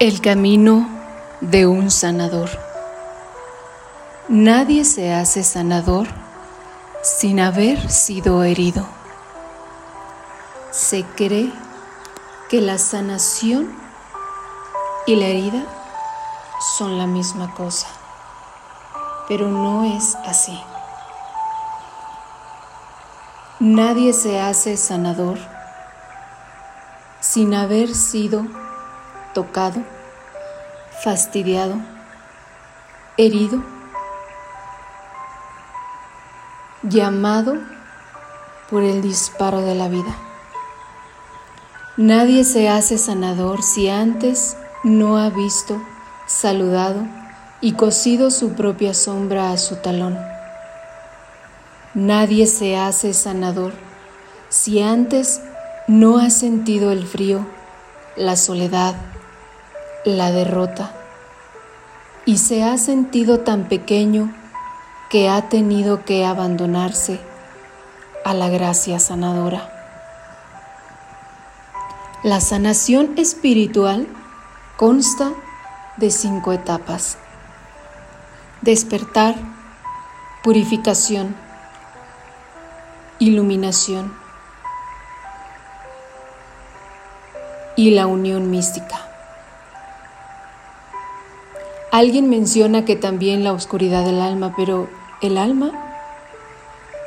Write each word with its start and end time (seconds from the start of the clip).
El 0.00 0.22
camino 0.22 0.88
de 1.42 1.66
un 1.66 1.90
sanador. 1.90 2.48
Nadie 4.30 4.86
se 4.86 5.12
hace 5.12 5.42
sanador 5.42 6.06
sin 7.02 7.38
haber 7.38 7.90
sido 7.90 8.42
herido. 8.42 8.86
Se 10.70 11.04
cree 11.04 11.52
que 12.48 12.62
la 12.62 12.78
sanación 12.78 13.76
y 15.06 15.16
la 15.16 15.26
herida 15.26 15.66
son 16.78 16.96
la 16.96 17.06
misma 17.06 17.52
cosa, 17.52 17.88
pero 19.28 19.48
no 19.48 19.84
es 19.84 20.16
así. 20.24 20.58
Nadie 23.58 24.14
se 24.14 24.40
hace 24.40 24.78
sanador 24.78 25.36
sin 27.20 27.52
haber 27.52 27.94
sido 27.94 28.46
tocado, 29.34 29.82
fastidiado, 31.02 31.76
herido, 33.16 33.62
llamado 36.82 37.54
por 38.70 38.82
el 38.82 39.02
disparo 39.02 39.60
de 39.62 39.74
la 39.74 39.88
vida. 39.88 40.16
Nadie 41.96 42.44
se 42.44 42.68
hace 42.68 42.98
sanador 42.98 43.62
si 43.62 43.88
antes 43.88 44.56
no 44.84 45.18
ha 45.18 45.28
visto, 45.28 45.82
saludado 46.26 47.06
y 47.60 47.72
cosido 47.72 48.30
su 48.30 48.54
propia 48.54 48.94
sombra 48.94 49.52
a 49.52 49.58
su 49.58 49.76
talón. 49.76 50.18
Nadie 51.92 52.46
se 52.46 52.76
hace 52.76 53.12
sanador 53.12 53.72
si 54.48 54.80
antes 54.80 55.42
no 55.88 56.18
ha 56.18 56.30
sentido 56.30 56.92
el 56.92 57.06
frío, 57.06 57.46
la 58.16 58.36
soledad, 58.36 58.94
la 60.04 60.32
derrota 60.32 60.92
y 62.24 62.38
se 62.38 62.62
ha 62.62 62.78
sentido 62.78 63.40
tan 63.40 63.68
pequeño 63.68 64.32
que 65.10 65.28
ha 65.28 65.48
tenido 65.48 66.04
que 66.04 66.24
abandonarse 66.24 67.20
a 68.24 68.32
la 68.34 68.48
gracia 68.48 68.98
sanadora. 68.98 69.68
La 72.22 72.40
sanación 72.40 73.14
espiritual 73.16 74.06
consta 74.76 75.32
de 75.96 76.10
cinco 76.10 76.52
etapas. 76.52 77.18
Despertar, 78.62 79.34
purificación, 80.42 81.34
iluminación 83.18 84.14
y 87.76 87.90
la 87.90 88.06
unión 88.06 88.50
mística. 88.50 89.09
Alguien 91.92 92.30
menciona 92.30 92.84
que 92.84 92.94
también 92.94 93.42
la 93.42 93.52
oscuridad 93.52 94.04
del 94.04 94.20
alma, 94.20 94.54
pero 94.56 94.88
el 95.22 95.36
alma 95.36 95.72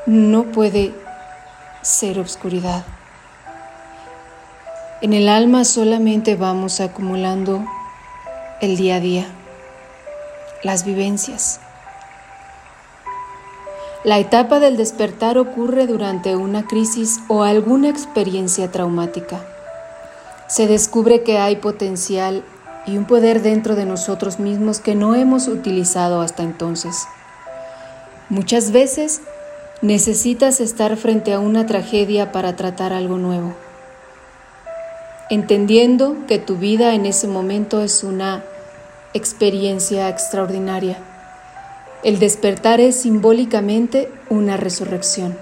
no 0.06 0.44
puede 0.52 0.94
ser 1.82 2.20
oscuridad. 2.20 2.84
En 5.02 5.14
el 5.14 5.30
alma 5.30 5.64
solamente 5.64 6.36
vamos 6.36 6.82
acumulando 6.82 7.66
el 8.60 8.76
día 8.76 8.96
a 8.96 9.00
día, 9.00 9.26
las 10.64 10.84
vivencias. 10.84 11.62
La 14.04 14.20
etapa 14.20 14.60
del 14.60 14.76
despertar 14.76 15.38
ocurre 15.38 15.88
durante 15.88 16.36
una 16.36 16.68
crisis 16.68 17.22
o 17.30 17.44
alguna 17.44 17.88
experiencia 17.88 18.70
traumática. 18.70 19.40
Se 20.48 20.68
descubre 20.68 21.24
que 21.24 21.38
hay 21.38 21.56
potencial 21.56 22.44
y 22.86 22.98
un 22.98 23.06
poder 23.06 23.42
dentro 23.42 23.76
de 23.76 23.86
nosotros 23.86 24.40
mismos 24.40 24.80
que 24.80 24.96
no 24.96 25.16
hemos 25.16 25.48
utilizado 25.48 26.22
hasta 26.22 26.44
entonces. 26.44 27.06
Muchas 28.30 28.72
veces 28.72 29.22
necesitas 29.82 30.60
estar 30.60 30.96
frente 30.98 31.34
a 31.34 31.40
una 31.40 31.66
tragedia 31.66 32.32
para 32.32 32.56
tratar 32.56 32.94
algo 32.94 33.18
nuevo, 33.18 33.54
entendiendo 35.30 36.18
que 36.28 36.40
tu 36.40 36.56
vida 36.58 36.94
en 36.94 37.06
ese 37.06 37.28
momento 37.28 37.82
es 37.82 38.04
una 38.04 38.44
experiencia 39.14 40.10
extraordinaria. 40.10 40.98
El 42.04 42.20
despertar 42.20 42.82
es 42.82 43.02
simbólicamente 43.02 44.12
una 44.30 44.58
resurrección. 44.58 45.38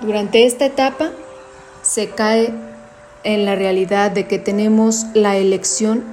Durante 0.00 0.46
esta 0.46 0.66
etapa 0.66 1.10
se 1.82 2.10
cae 2.10 2.52
en 3.24 3.44
la 3.44 3.54
realidad 3.54 4.10
de 4.10 4.26
que 4.26 4.38
tenemos 4.38 5.06
la 5.14 5.36
elección 5.36 6.04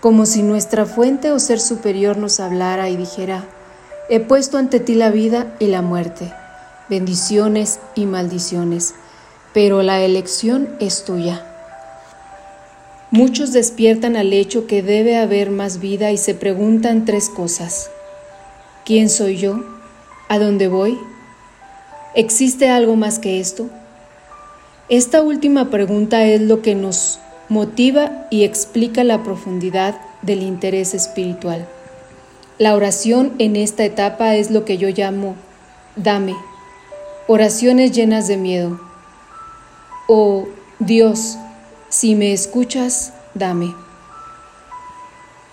como 0.00 0.26
si 0.26 0.42
nuestra 0.42 0.86
fuente 0.86 1.32
o 1.32 1.38
ser 1.38 1.60
superior 1.60 2.16
nos 2.18 2.40
hablara 2.40 2.88
y 2.88 2.96
dijera, 2.96 3.44
he 4.08 4.20
puesto 4.20 4.58
ante 4.58 4.80
ti 4.80 4.94
la 4.94 5.10
vida 5.10 5.54
y 5.58 5.66
la 5.66 5.82
muerte, 5.82 6.32
bendiciones 6.88 7.80
y 7.94 8.06
maldiciones, 8.06 8.94
pero 9.52 9.82
la 9.82 10.00
elección 10.00 10.68
es 10.78 11.04
tuya. 11.04 11.44
Muchos 13.10 13.52
despiertan 13.52 14.16
al 14.16 14.32
hecho 14.32 14.66
que 14.66 14.82
debe 14.82 15.16
haber 15.16 15.50
más 15.50 15.80
vida 15.80 16.12
y 16.12 16.18
se 16.18 16.34
preguntan 16.34 17.04
tres 17.04 17.28
cosas. 17.30 17.90
¿Quién 18.84 19.08
soy 19.08 19.38
yo? 19.38 19.64
¿A 20.28 20.38
dónde 20.38 20.68
voy? 20.68 20.98
¿Existe 22.14 22.68
algo 22.68 22.96
más 22.96 23.18
que 23.18 23.40
esto? 23.40 23.70
Esta 24.90 25.20
última 25.20 25.68
pregunta 25.68 26.24
es 26.24 26.40
lo 26.40 26.62
que 26.62 26.74
nos 26.74 27.18
motiva 27.50 28.26
y 28.30 28.44
explica 28.44 29.04
la 29.04 29.22
profundidad 29.22 30.00
del 30.22 30.42
interés 30.42 30.94
espiritual. 30.94 31.68
La 32.56 32.74
oración 32.74 33.34
en 33.38 33.56
esta 33.56 33.84
etapa 33.84 34.34
es 34.36 34.50
lo 34.50 34.64
que 34.64 34.78
yo 34.78 34.88
llamo 34.88 35.36
dame, 35.94 36.34
oraciones 37.26 37.92
llenas 37.92 38.28
de 38.28 38.38
miedo. 38.38 38.80
O 40.06 40.14
oh, 40.16 40.48
Dios, 40.78 41.36
si 41.90 42.14
me 42.14 42.32
escuchas, 42.32 43.12
dame. 43.34 43.74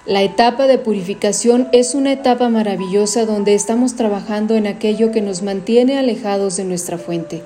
La 0.05 0.21
etapa 0.21 0.65
de 0.65 0.77
purificación 0.77 1.67
es 1.73 1.93
una 1.93 2.13
etapa 2.13 2.47
maravillosa 2.47 3.25
donde 3.25 3.53
estamos 3.53 3.95
trabajando 3.95 4.55
en 4.55 4.65
aquello 4.65 5.11
que 5.11 5.21
nos 5.21 5.41
mantiene 5.41 5.99
alejados 5.99 6.55
de 6.55 6.63
nuestra 6.63 6.97
fuente 6.97 7.43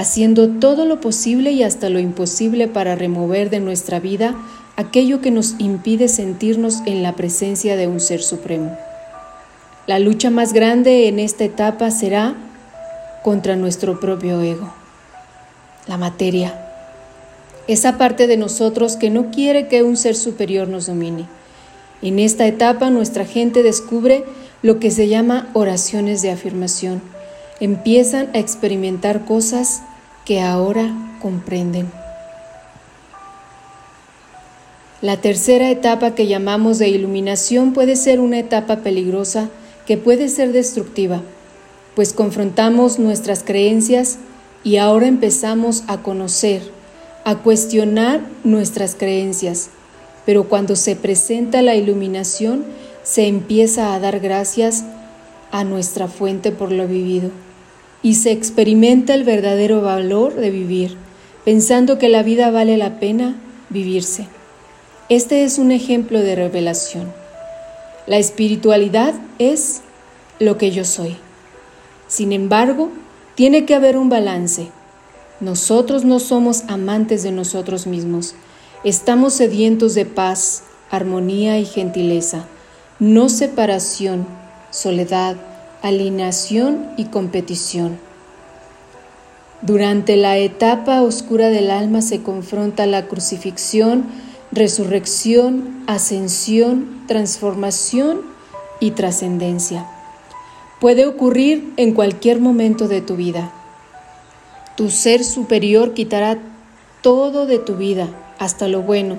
haciendo 0.00 0.48
todo 0.48 0.86
lo 0.86 0.98
posible 1.02 1.50
y 1.50 1.62
hasta 1.62 1.90
lo 1.90 1.98
imposible 1.98 2.68
para 2.68 2.94
remover 2.94 3.50
de 3.50 3.60
nuestra 3.60 4.00
vida 4.00 4.34
aquello 4.76 5.20
que 5.20 5.30
nos 5.30 5.56
impide 5.58 6.08
sentirnos 6.08 6.78
en 6.86 7.02
la 7.02 7.16
presencia 7.16 7.76
de 7.76 7.86
un 7.86 8.00
Ser 8.00 8.22
Supremo. 8.22 8.78
La 9.86 9.98
lucha 9.98 10.30
más 10.30 10.54
grande 10.54 11.06
en 11.06 11.18
esta 11.18 11.44
etapa 11.44 11.90
será 11.90 12.34
contra 13.22 13.56
nuestro 13.56 14.00
propio 14.00 14.40
ego, 14.40 14.72
la 15.86 15.98
materia, 15.98 16.58
esa 17.68 17.98
parte 17.98 18.26
de 18.26 18.38
nosotros 18.38 18.96
que 18.96 19.10
no 19.10 19.30
quiere 19.30 19.68
que 19.68 19.82
un 19.82 19.98
ser 19.98 20.16
superior 20.16 20.66
nos 20.66 20.86
domine. 20.86 21.26
En 22.00 22.18
esta 22.18 22.46
etapa 22.46 22.88
nuestra 22.88 23.26
gente 23.26 23.62
descubre 23.62 24.24
lo 24.62 24.78
que 24.78 24.90
se 24.90 25.08
llama 25.08 25.50
oraciones 25.52 26.22
de 26.22 26.30
afirmación 26.30 27.02
empiezan 27.60 28.30
a 28.34 28.38
experimentar 28.38 29.24
cosas 29.26 29.82
que 30.30 30.40
ahora 30.40 30.94
comprenden. 31.20 31.90
La 35.02 35.16
tercera 35.16 35.72
etapa 35.72 36.14
que 36.14 36.28
llamamos 36.28 36.78
de 36.78 36.88
iluminación 36.88 37.72
puede 37.72 37.96
ser 37.96 38.20
una 38.20 38.38
etapa 38.38 38.76
peligrosa 38.76 39.50
que 39.88 39.96
puede 39.96 40.28
ser 40.28 40.52
destructiva, 40.52 41.20
pues 41.96 42.12
confrontamos 42.12 43.00
nuestras 43.00 43.42
creencias 43.42 44.18
y 44.62 44.76
ahora 44.76 45.08
empezamos 45.08 45.82
a 45.88 46.00
conocer, 46.00 46.62
a 47.24 47.38
cuestionar 47.38 48.20
nuestras 48.44 48.94
creencias, 48.94 49.70
pero 50.26 50.44
cuando 50.44 50.76
se 50.76 50.94
presenta 50.94 51.60
la 51.60 51.74
iluminación 51.74 52.66
se 53.02 53.26
empieza 53.26 53.94
a 53.94 53.98
dar 53.98 54.20
gracias 54.20 54.84
a 55.50 55.64
nuestra 55.64 56.06
fuente 56.06 56.52
por 56.52 56.70
lo 56.70 56.86
vivido 56.86 57.32
y 58.02 58.14
se 58.14 58.32
experimenta 58.32 59.14
el 59.14 59.24
verdadero 59.24 59.82
valor 59.82 60.34
de 60.34 60.50
vivir, 60.50 60.96
pensando 61.44 61.98
que 61.98 62.08
la 62.08 62.22
vida 62.22 62.50
vale 62.50 62.76
la 62.76 62.98
pena 62.98 63.36
vivirse. 63.68 64.26
Este 65.08 65.44
es 65.44 65.58
un 65.58 65.72
ejemplo 65.72 66.20
de 66.20 66.34
revelación. 66.34 67.12
La 68.06 68.18
espiritualidad 68.18 69.14
es 69.38 69.82
lo 70.38 70.56
que 70.56 70.70
yo 70.70 70.84
soy. 70.84 71.16
Sin 72.08 72.32
embargo, 72.32 72.90
tiene 73.34 73.64
que 73.66 73.74
haber 73.74 73.96
un 73.96 74.08
balance. 74.08 74.68
Nosotros 75.40 76.04
no 76.04 76.18
somos 76.18 76.64
amantes 76.68 77.22
de 77.22 77.32
nosotros 77.32 77.86
mismos. 77.86 78.34
Estamos 78.84 79.34
sedientos 79.34 79.94
de 79.94 80.06
paz, 80.06 80.64
armonía 80.90 81.58
y 81.58 81.64
gentileza, 81.64 82.46
no 82.98 83.28
separación, 83.28 84.26
soledad, 84.70 85.36
alineación 85.82 86.88
y 86.96 87.06
competición. 87.06 87.98
Durante 89.62 90.16
la 90.16 90.38
etapa 90.38 91.02
oscura 91.02 91.48
del 91.48 91.70
alma 91.70 92.02
se 92.02 92.22
confronta 92.22 92.86
la 92.86 93.06
crucifixión 93.06 94.06
resurrección, 94.52 95.84
ascensión, 95.86 97.04
transformación 97.06 98.22
y 98.80 98.92
trascendencia. 98.92 99.86
Puede 100.80 101.06
ocurrir 101.06 101.72
en 101.76 101.92
cualquier 101.92 102.40
momento 102.40 102.88
de 102.88 103.00
tu 103.00 103.16
vida. 103.16 103.52
Tu 104.76 104.90
ser 104.90 105.24
superior 105.24 105.94
quitará 105.94 106.38
todo 107.02 107.46
de 107.46 107.58
tu 107.58 107.76
vida, 107.76 108.08
hasta 108.38 108.66
lo 108.66 108.82
bueno, 108.82 109.18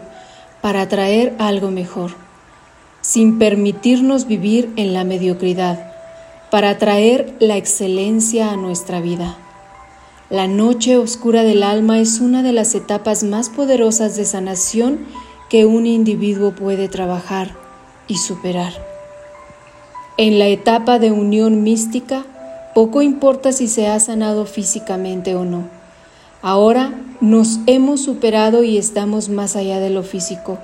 para 0.61 0.87
traer 0.89 1.35
algo 1.39 1.71
mejor, 1.71 2.11
sin 3.01 3.39
permitirnos 3.39 4.27
vivir 4.27 4.71
en 4.75 4.93
la 4.93 5.03
mediocridad, 5.03 5.90
para 6.51 6.77
traer 6.77 7.33
la 7.39 7.55
excelencia 7.55 8.51
a 8.51 8.57
nuestra 8.57 8.99
vida. 8.99 9.37
La 10.29 10.49
noche 10.49 10.97
oscura 10.97 11.43
del 11.43 11.63
alma 11.63 11.99
es 11.99 12.19
una 12.19 12.43
de 12.43 12.51
las 12.51 12.75
etapas 12.75 13.23
más 13.23 13.49
poderosas 13.49 14.17
de 14.17 14.25
sanación 14.25 15.07
que 15.49 15.65
un 15.65 15.87
individuo 15.87 16.51
puede 16.51 16.89
trabajar 16.89 17.55
y 18.07 18.17
superar. 18.17 18.73
En 20.17 20.39
la 20.39 20.47
etapa 20.47 20.99
de 20.99 21.11
unión 21.11 21.63
mística, 21.63 22.25
poco 22.75 23.01
importa 23.01 23.53
si 23.53 23.69
se 23.69 23.87
ha 23.87 23.97
sanado 24.01 24.45
físicamente 24.45 25.35
o 25.35 25.45
no. 25.45 25.69
Ahora 26.41 26.93
nos 27.21 27.59
hemos 27.65 28.01
superado 28.01 28.65
y 28.65 28.77
estamos 28.77 29.29
más 29.29 29.55
allá 29.55 29.79
de 29.79 29.89
lo 29.89 30.03
físico. 30.03 30.57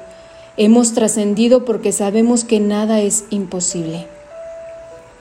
Hemos 0.57 0.91
trascendido 0.93 1.63
porque 1.63 1.93
sabemos 1.93 2.43
que 2.43 2.59
nada 2.59 2.99
es 2.99 3.23
imposible. 3.29 4.16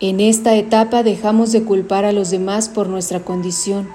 En 0.01 0.21
esta 0.21 0.55
etapa 0.55 1.03
dejamos 1.03 1.53
de 1.53 1.65
culpar 1.65 2.05
a 2.05 2.13
los 2.13 2.31
demás 2.31 2.69
por 2.69 2.89
nuestra 2.89 3.21
condición 3.21 3.89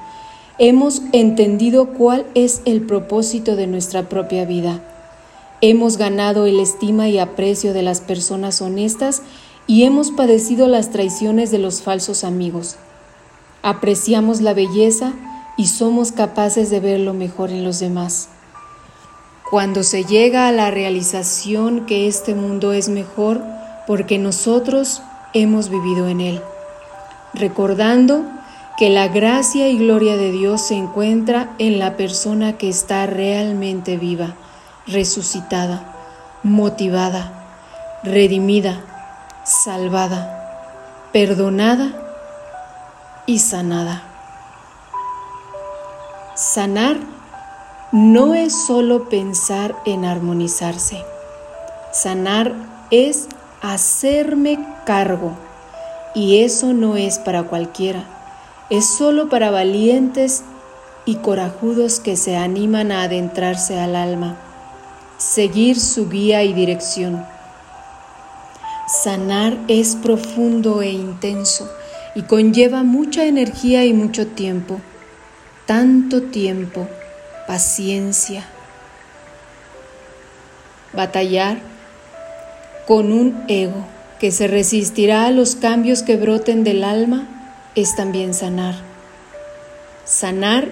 hemos 0.63 1.01
entendido 1.11 1.87
cuál 1.87 2.27
es 2.35 2.61
el 2.65 2.81
propósito 2.81 3.55
de 3.55 3.65
nuestra 3.65 4.09
propia 4.09 4.45
vida. 4.45 4.79
Hemos 5.59 5.97
ganado 5.97 6.45
el 6.45 6.59
estima 6.59 7.09
y 7.09 7.17
aprecio 7.17 7.73
de 7.73 7.81
las 7.81 7.99
personas 7.99 8.61
honestas 8.61 9.23
y 9.65 9.85
hemos 9.85 10.11
padecido 10.11 10.67
las 10.67 10.91
traiciones 10.91 11.49
de 11.49 11.57
los 11.57 11.81
falsos 11.81 12.23
amigos. 12.23 12.75
Apreciamos 13.63 14.41
la 14.41 14.53
belleza 14.53 15.13
y 15.57 15.65
somos 15.65 16.11
capaces 16.11 16.69
de 16.69 16.79
ver 16.79 16.99
lo 16.99 17.15
mejor 17.15 17.49
en 17.49 17.63
los 17.63 17.79
demás. 17.79 18.29
Cuando 19.49 19.81
se 19.81 20.05
llega 20.05 20.47
a 20.47 20.51
la 20.51 20.69
realización 20.69 21.87
que 21.87 22.07
este 22.07 22.35
mundo 22.35 22.71
es 22.71 22.87
mejor 22.87 23.41
porque 23.87 24.19
nosotros 24.19 25.01
hemos 25.33 25.69
vivido 25.69 26.07
en 26.07 26.21
él, 26.21 26.41
recordando 27.33 28.23
que 28.77 28.89
la 28.89 29.07
gracia 29.07 29.67
y 29.69 29.77
gloria 29.77 30.17
de 30.17 30.31
Dios 30.31 30.61
se 30.61 30.75
encuentra 30.75 31.51
en 31.59 31.79
la 31.79 31.97
persona 31.97 32.57
que 32.57 32.69
está 32.69 33.05
realmente 33.05 33.97
viva, 33.97 34.35
resucitada, 34.87 35.83
motivada, 36.43 37.31
redimida, 38.03 38.81
salvada, 39.43 41.09
perdonada 41.11 41.91
y 43.25 43.39
sanada. 43.39 44.03
Sanar 46.35 46.97
no 47.91 48.33
es 48.33 48.65
solo 48.65 49.09
pensar 49.09 49.75
en 49.85 50.05
armonizarse. 50.05 51.03
Sanar 51.91 52.53
es 52.89 53.27
hacerme 53.61 54.59
cargo 54.85 55.37
y 56.15 56.43
eso 56.43 56.73
no 56.73 56.97
es 56.97 57.19
para 57.19 57.43
cualquiera 57.43 58.05
es 58.71 58.87
solo 58.87 59.27
para 59.27 59.51
valientes 59.51 60.43
y 61.03 61.15
corajudos 61.15 61.99
que 61.99 62.15
se 62.15 62.37
animan 62.37 62.93
a 62.93 63.03
adentrarse 63.03 63.77
al 63.77 63.97
alma, 63.97 64.37
seguir 65.17 65.77
su 65.77 66.07
guía 66.07 66.43
y 66.43 66.53
dirección. 66.53 67.25
Sanar 68.87 69.57
es 69.67 69.97
profundo 69.97 70.81
e 70.81 70.89
intenso 70.89 71.69
y 72.15 72.21
conlleva 72.21 72.83
mucha 72.83 73.25
energía 73.25 73.83
y 73.83 73.91
mucho 73.91 74.27
tiempo, 74.27 74.79
tanto 75.65 76.21
tiempo, 76.21 76.87
paciencia. 77.47 78.45
Batallar 80.93 81.57
con 82.87 83.11
un 83.11 83.43
ego 83.47 83.85
que 84.19 84.31
se 84.31 84.47
resistirá 84.47 85.25
a 85.25 85.31
los 85.31 85.55
cambios 85.55 86.03
que 86.03 86.15
broten 86.15 86.63
del 86.63 86.83
alma 86.83 87.27
es 87.75 87.95
también 87.95 88.33
sanar. 88.33 88.75
Sanar 90.05 90.67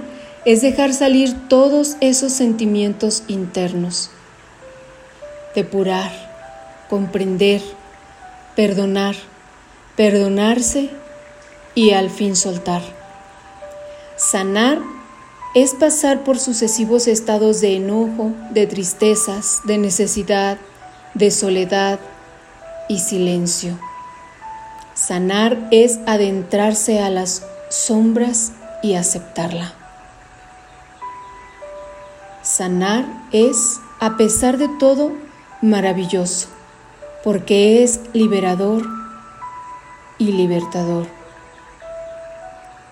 es 0.45 0.61
dejar 0.61 0.94
salir 0.94 1.33
todos 1.47 1.97
esos 2.01 2.31
sentimientos 2.31 3.23
internos. 3.27 4.11
Depurar, 5.56 6.11
comprender, 6.89 7.61
perdonar, 8.56 9.15
perdonarse 9.95 10.89
y 11.75 11.91
al 11.91 12.09
fin 12.09 12.35
soltar. 12.35 12.81
Sanar 14.15 14.79
es 15.56 15.73
pasar 15.73 16.23
por 16.23 16.38
sucesivos 16.38 17.07
estados 17.07 17.61
de 17.61 17.75
enojo, 17.75 18.33
de 18.51 18.67
tristezas, 18.67 19.61
de 19.65 19.77
necesidad, 19.77 20.57
de 21.19 21.31
soledad 21.31 22.00
y 22.88 23.00
silencio. 23.00 23.77
Sanar 24.94 25.68
es 25.69 26.00
adentrarse 26.07 27.01
a 27.01 27.10
las 27.10 27.44
sombras 27.69 28.54
y 28.81 28.95
aceptarla. 28.95 29.74
Sanar 32.42 33.06
es, 33.33 33.81
a 34.00 34.16
pesar 34.16 34.57
de 34.57 34.69
todo, 34.80 35.12
maravilloso, 35.62 36.48
porque 37.24 37.83
es 37.83 38.00
liberador 38.13 38.83
y 40.18 40.31
libertador. 40.31 41.07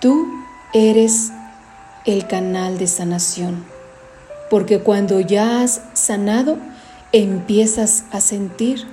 Tú 0.02 0.28
eres 0.74 1.32
el 2.06 2.28
canal 2.28 2.78
de 2.78 2.88
sanación, 2.88 3.64
porque 4.50 4.80
cuando 4.82 5.22
ya 5.22 5.62
has 5.62 5.82
sanado, 5.94 6.58
empiezas 7.12 8.04
a 8.12 8.22
sentir 8.22 8.86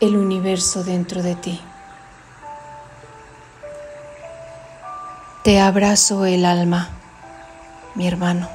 el 0.00 0.16
universo 0.16 0.84
dentro 0.84 1.22
de 1.22 1.34
ti. 1.34 1.60
Te 5.42 5.58
abrazo 5.58 6.26
el 6.26 6.44
alma, 6.44 6.90
mi 7.94 8.06
hermano. 8.06 8.48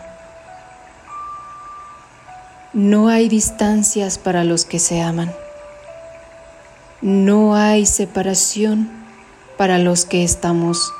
No 2.73 3.07
hay 3.09 3.29
distancias 3.29 4.17
para 4.17 4.43
los 4.43 4.65
que 4.65 4.79
se 4.79 5.01
aman. 5.01 5.33
No 7.01 7.55
hay 7.55 7.85
separación 7.85 8.89
para 9.57 9.77
los 9.77 10.05
que 10.05 10.23
estamos 10.23 10.91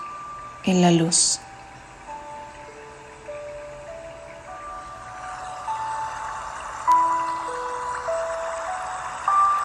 en 0.64 0.82
la 0.82 0.92
luz. 0.92 1.40